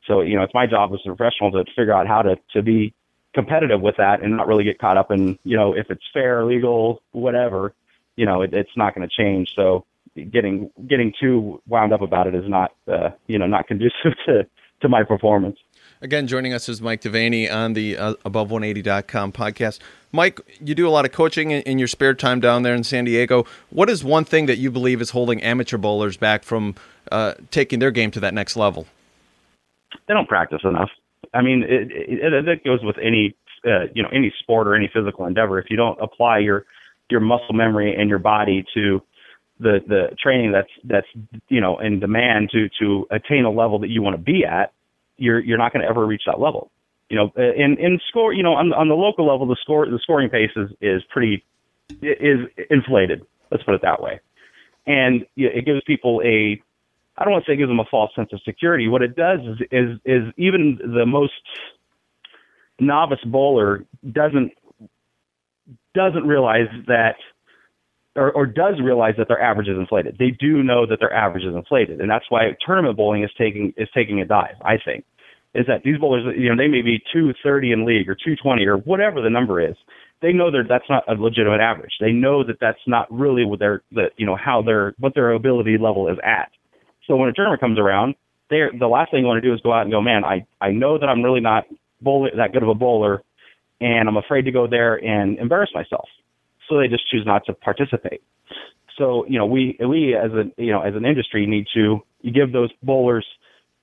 So 0.07 0.21
you 0.21 0.37
know 0.37 0.43
it's 0.43 0.55
my 0.55 0.67
job 0.67 0.93
as 0.93 1.01
a 1.05 1.15
professional 1.15 1.51
to 1.53 1.65
figure 1.77 1.93
out 1.93 2.07
how 2.07 2.23
to 2.23 2.37
to 2.53 2.63
be 2.63 2.95
competitive 3.33 3.81
with 3.81 3.97
that 3.99 4.23
and 4.23 4.37
not 4.37 4.49
really 4.49 4.65
get 4.65 4.79
caught 4.79 4.97
up 4.97 5.11
in 5.11 5.39
you 5.45 5.57
know 5.57 5.75
if 5.75 5.91
it's 5.91 6.05
fair, 6.13 6.45
legal, 6.45 7.03
whatever. 7.13 7.75
You 8.17 8.27
know, 8.27 8.43
it, 8.43 8.53
it's 8.53 8.77
not 8.77 8.95
going 8.95 9.09
to 9.09 9.15
change. 9.15 9.55
So 9.55 9.87
getting 10.31 10.71
getting 10.87 11.13
too 11.19 11.63
wound 11.67 11.93
up 11.93 12.03
about 12.03 12.27
it 12.27 12.35
is 12.35 12.49
not 12.49 12.73
uh, 12.89 13.11
you 13.27 13.39
know 13.39 13.47
not 13.47 13.67
conducive 13.67 14.15
to 14.27 14.47
to 14.81 14.89
my 14.89 15.05
performance. 15.05 15.59
Again, 16.03 16.27
joining 16.27 16.55
us 16.55 16.67
is 16.71 16.81
Mike 16.81 17.03
DeVaney 17.03 17.53
on 17.53 17.75
the 17.75 17.99
uh, 17.99 18.15
Above180.com 18.25 19.33
podcast. 19.33 19.81
Mike, 20.13 20.41
you 20.59 20.75
do 20.75 20.89
a 20.89 20.91
lot 20.91 21.05
of 21.05 21.13
coaching 21.13 21.51
in, 21.51 21.61
in, 21.63 21.79
your 21.79 21.89
spare 21.89 22.15
time 22.15 22.41
down 22.41 22.63
there 22.63 22.75
in 22.75 22.85
San 22.85 23.05
Diego. 23.05 23.45
What 23.69 23.91
is 23.91 24.03
one 24.03 24.25
thing 24.25 24.47
that 24.47 24.57
you 24.57 24.71
believe 24.71 25.03
is 25.03 25.11
holding 25.11 25.43
amateur 25.43 25.77
bowlers 25.77 26.17
back 26.17 26.43
from 26.43 26.75
uh, 27.13 27.35
taking 27.51 27.81
their 27.81 27.91
game 27.91 28.11
to 28.13 28.21
that 28.21 28.33
next 28.33 28.57
level? 28.57 28.87
They 30.09 30.15
don't 30.15 30.27
practice 30.27 30.61
enough. 30.65 30.89
I 31.35 31.43
mean, 31.43 31.65
it, 31.69 31.93
it, 31.93 32.49
it 32.49 32.65
goes 32.65 32.81
with 32.83 32.97
any 32.97 33.37
uh, 33.67 33.93
you 33.95 34.03
know 34.03 34.09
any 34.11 34.33
sport 34.39 34.67
or 34.69 34.75
any 34.75 34.91
physical 34.93 35.27
endeavor. 35.27 35.59
If 35.59 35.67
you 35.69 35.77
don't 35.77 36.01
apply 36.01 36.39
your 36.39 36.65
your 37.11 37.21
muscle 37.21 37.53
memory 37.53 37.95
and 37.95 38.09
your 38.09 38.19
body 38.19 38.65
to 38.73 39.03
the 39.61 39.81
the 39.87 40.17
training 40.21 40.51
that's 40.51 40.71
that's 40.85 41.07
you 41.49 41.61
know 41.61 41.79
in 41.79 42.01
demand 42.01 42.49
to 42.53 42.71
to 42.81 43.07
attain 43.11 43.45
a 43.45 43.51
level 43.51 43.79
that 43.81 43.91
you 43.91 44.01
want 44.01 44.17
to 44.17 44.23
be 44.23 44.47
at, 44.47 44.73
you're 45.21 45.41
you're 45.41 45.59
not 45.59 45.73
going 45.73 45.83
to 45.83 45.89
ever 45.89 46.07
reach 46.07 46.23
that 46.27 46.41
level. 46.41 46.71
You 47.09 47.17
know, 47.17 47.33
uh, 47.37 47.53
in 47.55 47.77
in 47.79 48.01
score, 48.09 48.33
you 48.33 48.43
know, 48.43 48.55
on 48.55 48.73
on 48.73 48.89
the 48.89 48.95
local 48.95 49.27
level, 49.27 49.47
the 49.47 49.57
score 49.61 49.87
the 49.87 49.99
scoring 50.03 50.31
pace 50.31 50.51
is 50.57 50.71
is 50.81 51.03
pretty 51.11 51.45
is 52.03 52.41
inflated. 52.71 53.23
Let's 53.51 53.65
put 53.65 53.75
it 53.75 53.83
that 53.83 54.01
way, 54.01 54.21
and 54.87 55.27
it 55.37 55.65
gives 55.65 55.83
people 55.87 56.23
a 56.25 56.63
I 57.19 57.25
don't 57.25 57.33
want 57.33 57.45
to 57.45 57.51
say 57.51 57.55
it 57.55 57.59
gives 57.59 57.71
them 57.71 57.81
a 57.81 57.85
false 57.91 58.11
sense 58.17 58.31
of 58.33 58.41
security. 58.45 58.89
What 58.89 59.03
it 59.03 59.15
does 59.15 59.41
is 59.41 59.59
is, 59.71 59.99
is 60.05 60.33
even 60.37 60.79
the 60.83 61.05
most 61.05 61.33
novice 62.79 63.23
bowler 63.27 63.85
doesn't 64.11 64.53
doesn't 65.95 66.27
realize 66.27 66.69
that 66.87 67.17
or, 68.17 68.33
or 68.33 68.47
does 68.47 68.75
realize 68.83 69.15
that 69.19 69.29
their 69.29 69.41
average 69.41 69.69
is 69.69 69.79
inflated. 69.79 70.17
They 70.19 70.31
do 70.31 70.63
know 70.63 70.87
that 70.87 70.99
their 71.01 71.13
average 71.13 71.45
is 71.45 71.55
inflated, 71.55 72.01
and 72.01 72.11
that's 72.11 72.25
why 72.29 72.57
tournament 72.65 72.97
bowling 72.97 73.23
is 73.23 73.31
taking 73.39 73.73
is 73.77 73.89
taking 73.95 74.21
a 74.21 74.27
dive. 74.27 74.57
I 74.63 74.77
think 74.85 75.05
is 75.55 75.67
that 75.67 75.83
these 75.85 75.99
bowlers, 75.99 76.25
you 76.39 76.49
know, 76.49 76.57
they 76.57 76.69
may 76.69 76.83
be 76.83 76.99
230 77.13 77.73
in 77.73 77.85
league 77.85 78.09
or 78.09 78.15
220 78.15 78.65
or 78.67 78.77
whatever 78.77 79.21
the 79.21 79.31
number 79.31 79.61
is. 79.61 79.75
They 80.23 80.33
know 80.33 80.51
that 80.51 80.65
that's 80.69 80.89
not 80.89 81.03
a 81.09 81.21
legitimate 81.21 81.61
average. 81.61 81.93
They 81.99 82.13
know 82.13 82.45
that 82.45 82.59
that's 82.61 82.79
not 82.87 83.11
really 83.11 83.45
what 83.45 83.59
their 83.59 83.83
that 83.93 84.11
you 84.17 84.27
know 84.27 84.37
how 84.37 84.63
their 84.63 84.95
what 84.99 85.15
their 85.15 85.33
ability 85.33 85.79
level 85.79 86.09
is 86.09 86.19
at. 86.23 86.51
So 87.07 87.17
when 87.17 87.29
a 87.29 87.33
tournament 87.33 87.61
comes 87.61 87.79
around, 87.79 88.15
they 88.51 88.61
the 88.79 88.87
last 88.87 89.11
thing 89.11 89.21
you 89.21 89.27
want 89.27 89.43
to 89.43 89.49
do 89.49 89.55
is 89.55 89.61
go 89.63 89.73
out 89.73 89.83
and 89.83 89.91
go, 89.91 90.03
man, 90.03 90.25
I 90.25 90.47
I 90.61 90.73
know 90.73 90.99
that 90.99 91.07
I'm 91.07 91.23
really 91.23 91.41
not 91.41 91.65
bowler 92.03 92.31
that 92.37 92.53
good 92.53 92.63
of 92.63 92.69
a 92.69 92.75
bowler, 92.75 93.23
and 93.81 94.09
I'm 94.09 94.19
afraid 94.19 94.43
to 94.43 94.53
go 94.53 94.67
there 94.67 94.97
and 94.97 95.39
embarrass 95.39 95.71
myself. 95.75 96.09
So 96.71 96.79
they 96.79 96.89
just 96.89 97.07
choose 97.11 97.27
not 97.27 97.45
to 97.47 97.53
participate. 97.53 98.23
So 98.97 99.27
you 99.29 99.39
know 99.39 99.45
we 99.45 99.77
we 99.87 100.15
as 100.15 100.31
a 100.33 100.45
you 100.57 100.73
know 100.73 100.81
as 100.81 100.95
an 100.95 101.05
industry 101.05 101.47
need 101.47 101.67
to 101.75 102.01
you 102.23 102.33
give 102.33 102.53
those 102.53 102.71
bowlers 102.83 103.27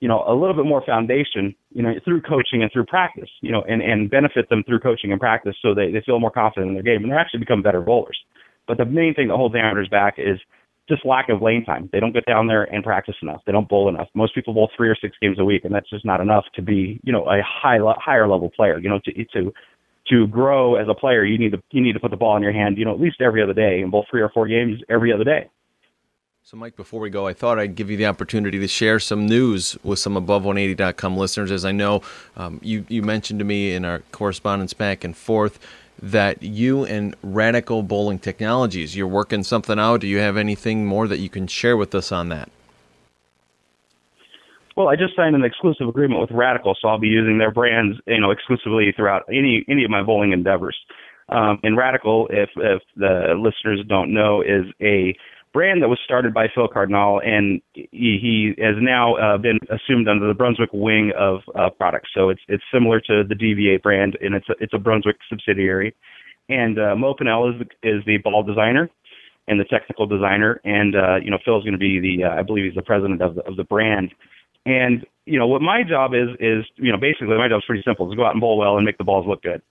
you 0.00 0.08
know 0.08 0.24
a 0.26 0.34
little 0.34 0.54
bit 0.54 0.66
more 0.66 0.82
foundation 0.84 1.54
you 1.72 1.82
know, 1.82 1.92
through 2.04 2.22
coaching 2.22 2.62
and 2.62 2.72
through 2.72 2.86
practice, 2.86 3.28
you 3.40 3.52
know, 3.52 3.62
and, 3.68 3.82
and 3.82 4.10
benefit 4.10 4.48
them 4.48 4.64
through 4.64 4.80
coaching 4.80 5.12
and 5.12 5.20
practice 5.20 5.54
so 5.62 5.74
they, 5.74 5.90
they 5.90 6.00
feel 6.04 6.18
more 6.18 6.30
confident 6.30 6.68
in 6.68 6.74
their 6.74 6.82
game 6.82 7.04
and 7.04 7.12
they 7.12 7.16
actually 7.16 7.40
become 7.40 7.62
better 7.62 7.80
bowlers. 7.80 8.18
But 8.66 8.78
the 8.78 8.84
main 8.84 9.14
thing 9.14 9.28
that 9.28 9.36
holds 9.36 9.54
amateurs 9.54 9.88
back 9.88 10.14
is 10.18 10.38
just 10.88 11.04
lack 11.04 11.28
of 11.28 11.42
lane 11.42 11.64
time. 11.64 11.88
They 11.92 12.00
don't 12.00 12.12
get 12.12 12.24
down 12.24 12.46
there 12.46 12.64
and 12.64 12.82
practice 12.82 13.16
enough. 13.20 13.42
They 13.46 13.52
don't 13.52 13.68
bowl 13.68 13.88
enough. 13.88 14.08
Most 14.14 14.34
people 14.34 14.54
bowl 14.54 14.70
three 14.76 14.88
or 14.88 14.96
six 15.00 15.16
games 15.20 15.38
a 15.38 15.44
week, 15.44 15.64
and 15.64 15.74
that's 15.74 15.88
just 15.88 16.04
not 16.04 16.20
enough 16.20 16.44
to 16.54 16.62
be, 16.62 16.98
you 17.04 17.12
know, 17.12 17.24
a 17.24 17.42
high 17.42 17.78
higher 17.98 18.26
level 18.26 18.50
player. 18.50 18.78
You 18.78 18.88
know, 18.88 19.00
to 19.04 19.24
to 19.24 19.52
to 20.10 20.26
grow 20.26 20.76
as 20.76 20.88
a 20.88 20.94
player, 20.94 21.24
you 21.24 21.38
need 21.38 21.52
to 21.52 21.62
you 21.70 21.80
need 21.80 21.92
to 21.92 22.00
put 22.00 22.10
the 22.10 22.16
ball 22.16 22.36
in 22.36 22.42
your 22.42 22.52
hand, 22.52 22.78
you 22.78 22.84
know, 22.84 22.92
at 22.92 23.00
least 23.00 23.20
every 23.20 23.42
other 23.42 23.54
day, 23.54 23.80
and 23.80 23.90
bowl 23.90 24.06
three 24.10 24.22
or 24.22 24.30
four 24.30 24.46
games 24.46 24.80
every 24.88 25.12
other 25.12 25.24
day. 25.24 25.48
So, 26.42 26.56
Mike, 26.56 26.76
before 26.76 27.00
we 27.00 27.10
go, 27.10 27.26
I 27.26 27.34
thought 27.34 27.58
I'd 27.58 27.74
give 27.74 27.90
you 27.90 27.98
the 27.98 28.06
opportunity 28.06 28.58
to 28.58 28.68
share 28.68 28.98
some 28.98 29.26
news 29.26 29.76
with 29.84 29.98
some 29.98 30.14
above180.com 30.14 31.14
listeners. 31.14 31.50
As 31.50 31.66
I 31.66 31.72
know, 31.72 32.00
um, 32.38 32.58
you, 32.62 32.86
you 32.88 33.02
mentioned 33.02 33.38
to 33.40 33.44
me 33.44 33.74
in 33.74 33.84
our 33.84 33.98
correspondence 34.12 34.72
back 34.72 35.04
and 35.04 35.14
forth 35.14 35.58
that 36.00 36.42
you 36.42 36.86
and 36.86 37.14
Radical 37.22 37.82
Bowling 37.82 38.18
Technologies, 38.18 38.96
you're 38.96 39.06
working 39.06 39.42
something 39.42 39.78
out. 39.78 40.00
Do 40.00 40.06
you 40.06 40.20
have 40.20 40.38
anything 40.38 40.86
more 40.86 41.06
that 41.06 41.18
you 41.18 41.28
can 41.28 41.48
share 41.48 41.76
with 41.76 41.94
us 41.94 42.10
on 42.12 42.30
that? 42.30 42.48
Well, 44.78 44.86
I 44.86 44.94
just 44.94 45.16
signed 45.16 45.34
an 45.34 45.44
exclusive 45.44 45.88
agreement 45.88 46.20
with 46.20 46.30
Radical, 46.30 46.76
so 46.80 46.86
I'll 46.86 47.00
be 47.00 47.08
using 47.08 47.38
their 47.38 47.50
brands, 47.50 47.98
you 48.06 48.20
know, 48.20 48.30
exclusively 48.30 48.92
throughout 48.94 49.24
any 49.28 49.64
any 49.68 49.82
of 49.82 49.90
my 49.90 50.04
bowling 50.04 50.30
endeavors. 50.30 50.76
Um, 51.30 51.58
and 51.64 51.76
Radical, 51.76 52.28
if 52.30 52.48
if 52.54 52.80
the 52.94 53.34
listeners 53.36 53.84
don't 53.88 54.14
know, 54.14 54.40
is 54.40 54.72
a 54.80 55.16
brand 55.52 55.82
that 55.82 55.88
was 55.88 55.98
started 56.04 56.32
by 56.32 56.46
Phil 56.54 56.68
Cardinal, 56.68 57.20
and 57.24 57.60
he, 57.74 57.90
he 57.90 58.54
has 58.58 58.76
now 58.78 59.16
uh, 59.16 59.36
been 59.36 59.58
assumed 59.68 60.06
under 60.06 60.28
the 60.28 60.34
Brunswick 60.34 60.70
wing 60.72 61.10
of 61.18 61.40
uh, 61.58 61.70
products. 61.70 62.10
So 62.14 62.28
it's 62.28 62.42
it's 62.46 62.62
similar 62.72 63.00
to 63.00 63.24
the 63.28 63.34
DV8 63.34 63.82
brand, 63.82 64.16
and 64.20 64.36
it's 64.36 64.48
a, 64.48 64.54
it's 64.60 64.74
a 64.74 64.78
Brunswick 64.78 65.16
subsidiary. 65.28 65.92
And 66.48 66.78
uh, 66.78 66.94
Mo 66.94 67.14
Pinel 67.14 67.52
is 67.52 67.66
the, 67.66 67.88
is 67.88 68.04
the 68.06 68.18
ball 68.18 68.44
designer 68.44 68.88
and 69.48 69.58
the 69.58 69.64
technical 69.64 70.06
designer, 70.06 70.60
and 70.62 70.94
uh, 70.94 71.16
you 71.16 71.32
know 71.32 71.38
Phil's 71.44 71.64
going 71.64 71.72
to 71.72 71.78
be 71.78 71.98
the 71.98 72.26
uh, 72.26 72.38
I 72.38 72.42
believe 72.42 72.66
he's 72.66 72.76
the 72.76 72.82
president 72.82 73.22
of 73.22 73.34
the 73.34 73.44
of 73.44 73.56
the 73.56 73.64
brand. 73.64 74.14
And 74.66 75.06
you 75.24 75.38
know 75.38 75.46
what 75.46 75.62
my 75.62 75.82
job 75.82 76.12
is 76.14 76.28
is 76.40 76.64
you 76.76 76.92
know 76.92 76.98
basically 76.98 77.36
my 77.36 77.48
job 77.48 77.58
is 77.58 77.64
pretty 77.66 77.82
simple: 77.84 78.10
is 78.10 78.16
go 78.16 78.24
out 78.24 78.32
and 78.32 78.40
bowl 78.40 78.58
well 78.58 78.76
and 78.76 78.84
make 78.84 78.98
the 78.98 79.04
balls 79.04 79.26
look 79.26 79.42
good 79.42 79.62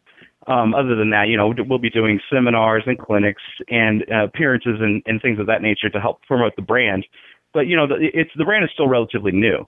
um, 0.48 0.74
other 0.74 0.96
than 0.96 1.10
that, 1.10 1.28
you 1.28 1.36
know, 1.36 1.54
we'll 1.68 1.78
be 1.78 1.90
doing 1.90 2.20
seminars 2.32 2.84
and 2.86 2.98
clinics 2.98 3.42
and 3.70 4.04
uh, 4.12 4.24
appearances 4.26 4.80
and, 4.80 5.04
and 5.06 5.22
things 5.22 5.40
of 5.40 5.48
that 5.48 5.62
nature 5.62 5.90
to 5.90 6.00
help 6.00 6.22
promote 6.24 6.56
the 6.56 6.62
brand. 6.62 7.06
But 7.54 7.68
you 7.68 7.76
know, 7.76 7.88
the, 7.88 7.96
it's 8.14 8.32
the 8.38 8.46
brand 8.46 8.64
is 8.64 8.70
still 8.74 8.88
relatively 8.88 9.32
new, 9.32 9.68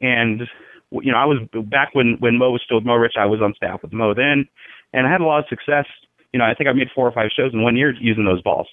and 0.00 0.42
you 0.90 1.12
know, 1.12 1.18
I 1.18 1.24
was 1.24 1.38
back 1.70 1.94
when 1.94 2.16
when 2.18 2.38
Mo 2.38 2.50
was 2.50 2.62
still 2.64 2.78
with 2.78 2.86
MoRich. 2.86 3.16
I 3.18 3.26
was 3.26 3.40
on 3.40 3.54
staff 3.54 3.80
with 3.82 3.92
Mo 3.92 4.14
then, 4.14 4.48
and 4.92 5.06
I 5.06 5.10
had 5.10 5.20
a 5.20 5.24
lot 5.24 5.38
of 5.38 5.44
success. 5.48 5.86
You 6.32 6.38
know, 6.38 6.44
I 6.44 6.54
think 6.54 6.68
I 6.68 6.72
made 6.72 6.88
four 6.94 7.06
or 7.06 7.12
five 7.12 7.30
shows 7.34 7.52
in 7.52 7.62
one 7.62 7.76
year 7.76 7.94
using 8.00 8.24
those 8.24 8.42
balls. 8.42 8.68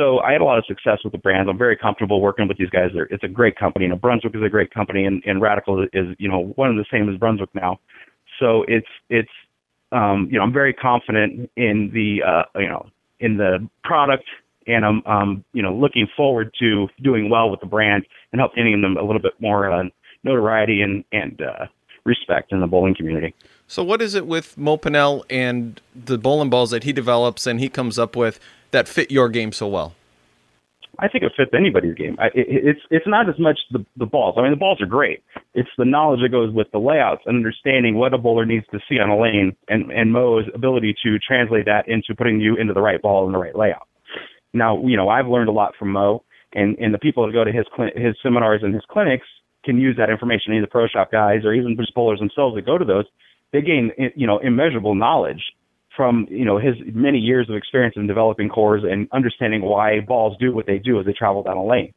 So 0.00 0.20
I 0.20 0.32
had 0.32 0.40
a 0.40 0.44
lot 0.44 0.56
of 0.56 0.64
success 0.64 1.00
with 1.04 1.12
the 1.12 1.18
brands. 1.18 1.50
I'm 1.50 1.58
very 1.58 1.76
comfortable 1.76 2.22
working 2.22 2.48
with 2.48 2.56
these 2.56 2.70
guys. 2.70 2.88
They're, 2.94 3.04
it's 3.10 3.22
a 3.22 3.28
great 3.28 3.56
company. 3.56 3.84
You 3.84 3.90
know, 3.90 3.96
Brunswick 3.96 4.34
is 4.34 4.42
a 4.42 4.48
great 4.48 4.72
company, 4.72 5.04
and, 5.04 5.22
and 5.26 5.42
Radical 5.42 5.82
is 5.92 6.16
you 6.18 6.28
know 6.28 6.52
one 6.56 6.70
of 6.70 6.76
the 6.76 6.86
same 6.90 7.12
as 7.12 7.18
Brunswick 7.18 7.50
now. 7.54 7.78
So 8.38 8.64
it's 8.66 8.86
it's 9.10 9.28
um, 9.92 10.28
you 10.30 10.38
know, 10.38 10.44
I'm 10.44 10.52
very 10.52 10.72
confident 10.72 11.50
in 11.56 11.90
the, 11.92 12.22
uh, 12.26 12.60
you 12.60 12.68
know, 12.68 12.86
in 13.18 13.36
the 13.36 13.68
product, 13.84 14.24
and 14.66 14.84
I'm, 14.84 15.02
um, 15.04 15.44
you 15.52 15.62
know, 15.62 15.74
looking 15.74 16.06
forward 16.16 16.54
to 16.60 16.88
doing 17.02 17.28
well 17.28 17.50
with 17.50 17.60
the 17.60 17.66
brand 17.66 18.06
and 18.32 18.40
helping 18.40 18.80
them 18.80 18.96
a 18.96 19.02
little 19.02 19.20
bit 19.20 19.32
more 19.40 19.70
uh, 19.70 19.84
notoriety 20.22 20.80
and 20.82 21.04
and 21.12 21.42
uh, 21.42 21.66
respect 22.04 22.52
in 22.52 22.60
the 22.60 22.66
bowling 22.66 22.94
community. 22.94 23.34
So, 23.66 23.82
what 23.82 24.00
is 24.00 24.14
it 24.14 24.26
with 24.26 24.56
Mo 24.56 24.80
and 25.28 25.80
the 25.94 26.18
bowling 26.18 26.50
balls 26.50 26.70
that 26.70 26.84
he 26.84 26.92
develops 26.92 27.46
and 27.46 27.60
he 27.60 27.68
comes 27.68 27.98
up 27.98 28.16
with 28.16 28.38
that 28.72 28.88
fit 28.88 29.10
your 29.10 29.28
game 29.28 29.52
so 29.52 29.68
well? 29.68 29.94
I 30.98 31.08
think 31.08 31.24
it 31.24 31.32
fits 31.36 31.52
anybody's 31.56 31.94
game. 31.94 32.16
I, 32.18 32.26
it, 32.26 32.46
it's 32.46 32.80
it's 32.90 33.06
not 33.06 33.28
as 33.28 33.38
much 33.38 33.58
the 33.70 33.84
the 33.96 34.06
balls. 34.06 34.34
I 34.36 34.42
mean, 34.42 34.50
the 34.50 34.56
balls 34.56 34.80
are 34.80 34.86
great. 34.86 35.22
It's 35.54 35.68
the 35.78 35.84
knowledge 35.84 36.20
that 36.22 36.28
goes 36.28 36.52
with 36.52 36.70
the 36.72 36.78
layouts 36.78 37.22
and 37.26 37.36
understanding 37.36 37.94
what 37.94 38.12
a 38.12 38.18
bowler 38.18 38.44
needs 38.44 38.66
to 38.72 38.80
see 38.88 38.98
on 38.98 39.08
a 39.08 39.18
lane, 39.18 39.56
and 39.68 39.90
and 39.90 40.12
Mo's 40.12 40.44
ability 40.54 40.94
to 41.02 41.18
translate 41.18 41.64
that 41.64 41.88
into 41.88 42.14
putting 42.14 42.40
you 42.40 42.56
into 42.56 42.74
the 42.74 42.82
right 42.82 43.00
ball 43.00 43.24
and 43.24 43.34
the 43.34 43.38
right 43.38 43.56
layout. 43.56 43.88
Now, 44.52 44.84
you 44.84 44.96
know, 44.96 45.08
I've 45.08 45.26
learned 45.26 45.48
a 45.48 45.52
lot 45.52 45.74
from 45.78 45.92
Mo, 45.92 46.22
and 46.52 46.76
and 46.78 46.92
the 46.92 46.98
people 46.98 47.26
that 47.26 47.32
go 47.32 47.44
to 47.44 47.52
his 47.52 47.66
cl- 47.74 47.96
his 47.96 48.14
seminars 48.22 48.62
and 48.62 48.74
his 48.74 48.84
clinics 48.90 49.26
can 49.64 49.78
use 49.78 49.96
that 49.96 50.10
information. 50.10 50.54
Either 50.54 50.66
pro 50.66 50.86
shop 50.86 51.10
guys 51.10 51.44
or 51.44 51.54
even 51.54 51.76
just 51.76 51.94
bowlers 51.94 52.18
themselves 52.18 52.56
that 52.56 52.66
go 52.66 52.76
to 52.76 52.84
those, 52.84 53.06
they 53.52 53.62
gain 53.62 53.90
you 54.16 54.26
know 54.26 54.38
immeasurable 54.38 54.94
knowledge 54.94 55.42
from 56.00 56.26
you 56.30 56.46
know 56.46 56.56
his 56.56 56.76
many 56.94 57.18
years 57.18 57.46
of 57.50 57.56
experience 57.56 57.94
in 57.94 58.06
developing 58.06 58.48
cores 58.48 58.82
and 58.90 59.06
understanding 59.12 59.60
why 59.60 60.00
balls 60.00 60.34
do 60.40 60.50
what 60.54 60.64
they 60.66 60.78
do 60.78 60.98
as 60.98 61.04
they 61.04 61.12
travel 61.12 61.42
down 61.42 61.58
a 61.58 61.62
lane. 61.62 61.92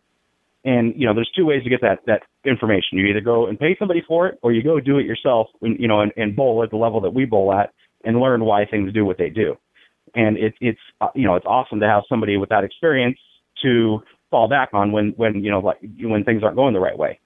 And 0.66 0.94
you 0.98 1.08
know, 1.08 1.14
there's 1.14 1.32
two 1.34 1.46
ways 1.46 1.64
to 1.64 1.70
get 1.70 1.80
that 1.84 2.00
that 2.06 2.24
information. 2.44 2.98
You 2.98 3.06
either 3.06 3.22
go 3.22 3.48
and 3.48 3.58
pay 3.58 3.78
somebody 3.80 4.04
for 4.06 4.28
it, 4.28 4.40
or 4.42 4.52
you 4.52 4.62
go 4.62 4.82
do 4.82 4.98
it 4.98 5.06
yourself. 5.06 5.48
And, 5.62 5.80
you 5.80 5.88
know, 5.88 6.02
and, 6.02 6.12
and 6.18 6.36
bowl 6.36 6.62
at 6.64 6.70
the 6.70 6.76
level 6.76 7.00
that 7.00 7.14
we 7.14 7.24
bowl 7.24 7.54
at, 7.54 7.72
and 8.04 8.20
learn 8.20 8.44
why 8.44 8.66
things 8.66 8.92
do 8.92 9.06
what 9.06 9.18
they 9.18 9.30
do. 9.30 9.56
And 10.16 10.38
it, 10.38 10.54
it's 10.60 10.80
uh, 11.00 11.08
you 11.16 11.26
know, 11.26 11.36
it's 11.36 11.46
awesome 11.46 11.80
to 11.80 11.88
have 11.88 12.04
somebody 12.10 12.36
with 12.36 12.50
that 12.50 12.66
experience 12.66 13.18
to 13.64 14.00
fall 14.30 14.50
back 14.50 14.72
on 14.74 14.92
when 14.92 15.14
when 15.16 15.46
you 15.46 15.50
know 15.50 15.60
like 15.60 15.78
when 16.02 16.26
things 16.26 16.44
aren't 16.44 16.58
going 16.58 16.74
the 16.74 16.82
right 16.82 16.98
way. 16.98 17.22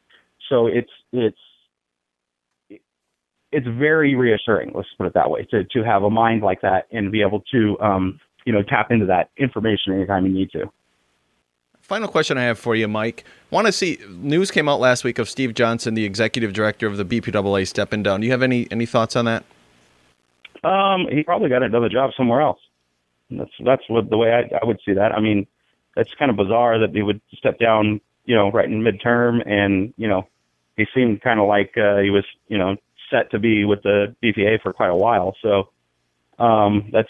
So 0.47 0.67
it's 0.67 0.91
it's 1.11 1.39
it's 3.51 3.67
very 3.67 4.15
reassuring. 4.15 4.71
Let's 4.73 4.89
put 4.97 5.07
it 5.07 5.13
that 5.13 5.29
way. 5.29 5.45
To 5.51 5.63
to 5.63 5.83
have 5.83 6.03
a 6.03 6.09
mind 6.09 6.41
like 6.43 6.61
that 6.61 6.87
and 6.91 7.11
be 7.11 7.21
able 7.21 7.41
to 7.51 7.79
um, 7.79 8.19
you 8.45 8.53
know 8.53 8.63
tap 8.63 8.91
into 8.91 9.05
that 9.05 9.29
information 9.37 9.93
anytime 9.93 10.25
you 10.25 10.33
need 10.33 10.51
to. 10.51 10.71
Final 11.81 12.09
question 12.09 12.37
I 12.37 12.43
have 12.43 12.59
for 12.59 12.75
you, 12.75 12.87
Mike. 12.87 13.23
Want 13.49 13.65
to 13.67 13.71
see 13.71 13.97
news 14.09 14.51
came 14.51 14.67
out 14.67 14.81
last 14.81 15.05
week 15.05 15.19
of 15.19 15.29
Steve 15.29 15.53
Johnson, 15.53 15.93
the 15.93 16.03
executive 16.03 16.51
director 16.51 16.85
of 16.85 16.97
the 16.97 17.05
BPAA, 17.05 17.65
stepping 17.65 18.03
down. 18.03 18.19
Do 18.19 18.25
you 18.25 18.31
have 18.31 18.43
any 18.43 18.67
any 18.71 18.85
thoughts 18.85 19.15
on 19.15 19.25
that? 19.25 19.45
Um, 20.63 21.07
he 21.09 21.23
probably 21.23 21.49
got 21.49 21.63
another 21.63 21.87
job 21.87 22.11
somewhere 22.17 22.41
else. 22.41 22.59
That's 23.29 23.51
that's 23.63 23.83
what 23.87 24.09
the 24.09 24.17
way 24.17 24.33
I, 24.33 24.57
I 24.61 24.65
would 24.65 24.79
see 24.85 24.93
that. 24.93 25.13
I 25.13 25.21
mean, 25.21 25.47
it's 25.95 26.13
kind 26.15 26.29
of 26.29 26.37
bizarre 26.37 26.79
that 26.79 26.93
he 26.93 27.01
would 27.01 27.21
step 27.33 27.59
down, 27.59 28.01
you 28.25 28.35
know, 28.35 28.51
right 28.51 28.69
in 28.69 28.81
midterm, 28.81 29.41
and 29.49 29.93
you 29.97 30.07
know, 30.07 30.27
he 30.75 30.85
seemed 30.93 31.21
kind 31.21 31.39
of 31.39 31.47
like 31.47 31.77
uh, 31.77 31.97
he 31.97 32.09
was, 32.09 32.25
you 32.47 32.57
know, 32.57 32.75
set 33.09 33.31
to 33.31 33.39
be 33.39 33.65
with 33.65 33.83
the 33.83 34.15
BPA 34.23 34.61
for 34.61 34.73
quite 34.73 34.89
a 34.89 34.95
while. 34.95 35.35
So 35.41 35.69
um, 36.43 36.89
that's 36.91 37.09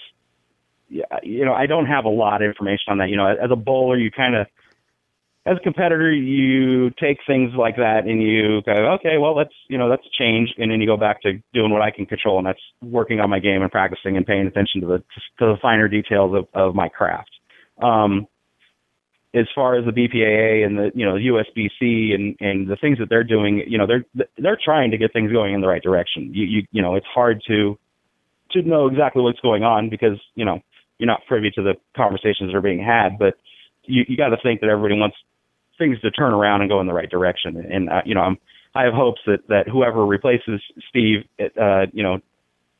yeah, 0.89 1.03
you 1.21 1.43
know, 1.43 1.53
I 1.53 1.65
don't 1.65 1.85
have 1.85 2.05
a 2.05 2.09
lot 2.09 2.41
of 2.41 2.47
information 2.47 2.85
on 2.89 2.97
that. 2.99 3.09
You 3.09 3.17
know, 3.17 3.27
as 3.27 3.51
a 3.51 3.55
bowler, 3.55 3.97
you 3.97 4.09
kind 4.09 4.35
of 4.35 4.47
as 5.45 5.57
a 5.57 5.59
competitor, 5.61 6.11
you 6.11 6.89
take 6.91 7.19
things 7.25 7.53
like 7.57 7.77
that 7.77 8.05
and 8.05 8.21
you 8.21 8.61
go, 8.63 8.71
okay, 8.95 9.17
well, 9.17 9.33
that's 9.35 9.53
you 9.69 9.77
know 9.77 9.89
that's 9.89 10.03
a 10.05 10.21
change, 10.21 10.49
and 10.57 10.71
then 10.71 10.81
you 10.81 10.87
go 10.87 10.97
back 10.97 11.21
to 11.21 11.41
doing 11.53 11.71
what 11.71 11.81
I 11.81 11.91
can 11.91 12.05
control, 12.05 12.37
and 12.37 12.47
that's 12.47 12.59
working 12.81 13.19
on 13.19 13.29
my 13.29 13.39
game 13.39 13.61
and 13.61 13.71
practicing 13.71 14.17
and 14.17 14.25
paying 14.25 14.47
attention 14.47 14.81
to 14.81 14.87
the 14.87 14.97
to 15.39 15.53
the 15.53 15.57
finer 15.61 15.87
details 15.87 16.35
of, 16.35 16.47
of 16.53 16.75
my 16.75 16.89
craft. 16.89 17.31
Um, 17.81 18.27
as 19.33 19.45
far 19.53 19.75
as 19.75 19.85
the 19.85 19.91
BPAA 19.91 20.65
and 20.65 20.77
the 20.77 20.91
you 20.95 21.05
know 21.05 21.15
USBC 21.15 22.13
and 22.13 22.35
and 22.39 22.67
the 22.67 22.77
things 22.79 22.97
that 22.99 23.09
they're 23.09 23.23
doing, 23.23 23.63
you 23.67 23.77
know 23.77 23.87
they're 23.87 24.05
they're 24.37 24.59
trying 24.63 24.91
to 24.91 24.97
get 24.97 25.13
things 25.13 25.31
going 25.31 25.53
in 25.53 25.61
the 25.61 25.67
right 25.67 25.81
direction. 25.81 26.31
You 26.33 26.45
you 26.45 26.61
you 26.71 26.81
know 26.81 26.95
it's 26.95 27.05
hard 27.13 27.41
to 27.47 27.77
to 28.51 28.61
know 28.61 28.87
exactly 28.87 29.21
what's 29.21 29.39
going 29.41 29.63
on 29.63 29.89
because 29.89 30.19
you 30.35 30.45
know 30.45 30.59
you're 30.97 31.07
not 31.07 31.25
privy 31.27 31.51
to 31.51 31.61
the 31.61 31.75
conversations 31.95 32.51
that 32.51 32.55
are 32.55 32.61
being 32.61 32.83
had, 32.83 33.19
but 33.19 33.35
you 33.83 34.03
you 34.07 34.17
got 34.17 34.29
to 34.29 34.37
think 34.41 34.61
that 34.61 34.69
everybody 34.69 34.99
wants 34.99 35.17
things 35.77 35.99
to 36.01 36.11
turn 36.11 36.33
around 36.33 36.61
and 36.61 36.69
go 36.69 36.79
in 36.81 36.87
the 36.87 36.93
right 36.93 37.09
direction. 37.09 37.57
And 37.57 37.89
uh, 37.89 38.01
you 38.05 38.15
know 38.15 38.21
I'm 38.21 38.37
I 38.77 38.83
have 38.83 38.93
hopes 38.93 39.21
that 39.25 39.47
that 39.49 39.67
whoever 39.67 40.05
replaces 40.05 40.61
Steve, 40.89 41.25
uh, 41.39 41.87
you 41.91 42.03
know, 42.03 42.19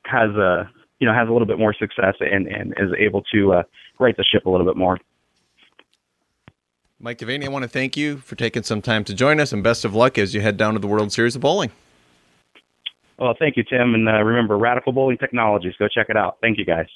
has 0.06 0.30
a 0.32 0.70
you 1.00 1.08
know 1.08 1.14
has 1.14 1.28
a 1.28 1.32
little 1.32 1.48
bit 1.48 1.60
more 1.60 1.74
success 1.74 2.16
and 2.20 2.48
and 2.48 2.74
is 2.78 2.92
able 2.98 3.24
to 3.34 3.54
uh, 3.54 3.64
right 4.00 4.16
the 4.16 4.24
ship 4.24 4.46
a 4.46 4.50
little 4.50 4.66
bit 4.66 4.78
more. 4.78 5.00
Mike 7.00 7.20
DeVaney, 7.20 7.46
I 7.46 7.50
want 7.50 7.62
to 7.62 7.70
thank 7.70 7.96
you 7.96 8.18
for 8.18 8.36
taking 8.36 8.64
some 8.64 8.82
time 8.82 9.04
to 9.04 9.14
join 9.14 9.40
us, 9.40 9.54
and 9.54 9.62
best 9.64 9.86
of 9.86 9.94
luck 9.94 10.18
as 10.18 10.34
you 10.34 10.42
head 10.42 10.58
down 10.58 10.74
to 10.74 10.80
the 10.80 10.88
World 10.88 11.12
Series 11.12 11.36
of 11.36 11.42
Bowling. 11.42 11.70
Well, 13.20 13.36
thank 13.38 13.56
you, 13.56 13.64
Tim, 13.64 13.94
and 13.94 14.10
uh, 14.10 14.24
remember 14.24 14.58
Radical 14.58 14.94
Bowling 14.94 15.18
Technologies. 15.20 15.74
Go 15.78 15.88
check 15.88 16.08
it 16.10 16.18
out. 16.18 16.38
Thank 16.42 16.58
you, 16.58 16.66
guys. 16.66 16.88